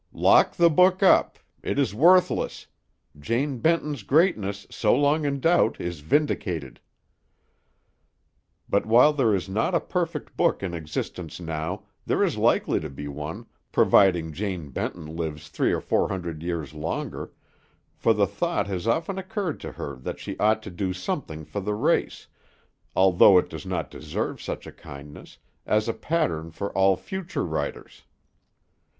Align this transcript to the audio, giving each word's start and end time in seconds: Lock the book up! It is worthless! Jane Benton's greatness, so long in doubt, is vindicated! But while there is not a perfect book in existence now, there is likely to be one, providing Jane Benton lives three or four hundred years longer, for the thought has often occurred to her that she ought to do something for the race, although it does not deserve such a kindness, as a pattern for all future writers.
Lock 0.13 0.55
the 0.55 0.71
book 0.71 1.03
up! 1.03 1.37
It 1.61 1.77
is 1.77 1.93
worthless! 1.93 2.65
Jane 3.19 3.59
Benton's 3.59 4.01
greatness, 4.01 4.65
so 4.71 4.95
long 4.95 5.25
in 5.25 5.39
doubt, 5.39 5.79
is 5.79 5.99
vindicated! 5.99 6.79
But 8.67 8.87
while 8.87 9.13
there 9.13 9.35
is 9.35 9.47
not 9.47 9.75
a 9.75 9.79
perfect 9.79 10.35
book 10.35 10.63
in 10.63 10.73
existence 10.73 11.39
now, 11.39 11.83
there 12.03 12.23
is 12.23 12.35
likely 12.35 12.79
to 12.79 12.89
be 12.89 13.07
one, 13.07 13.45
providing 13.71 14.33
Jane 14.33 14.71
Benton 14.71 15.05
lives 15.05 15.49
three 15.49 15.71
or 15.71 15.81
four 15.81 16.09
hundred 16.09 16.41
years 16.41 16.73
longer, 16.73 17.31
for 17.95 18.11
the 18.11 18.25
thought 18.25 18.65
has 18.65 18.87
often 18.87 19.19
occurred 19.19 19.59
to 19.59 19.73
her 19.73 19.95
that 19.97 20.19
she 20.19 20.35
ought 20.39 20.63
to 20.63 20.71
do 20.71 20.93
something 20.93 21.45
for 21.45 21.59
the 21.61 21.75
race, 21.75 22.25
although 22.95 23.37
it 23.37 23.49
does 23.51 23.67
not 23.67 23.91
deserve 23.91 24.41
such 24.41 24.65
a 24.65 24.71
kindness, 24.71 25.37
as 25.67 25.87
a 25.87 25.93
pattern 25.93 26.49
for 26.49 26.71
all 26.75 26.97
future 26.97 27.45
writers. 27.45 28.01